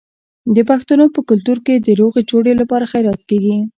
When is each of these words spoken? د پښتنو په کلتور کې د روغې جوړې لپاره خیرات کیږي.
د 0.55 0.57
پښتنو 0.69 1.05
په 1.15 1.21
کلتور 1.29 1.57
کې 1.65 1.75
د 1.77 1.87
روغې 2.01 2.21
جوړې 2.29 2.53
لپاره 2.61 2.89
خیرات 2.91 3.21
کیږي. 3.29 3.57